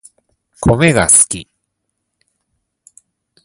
[0.59, 1.47] コメが好き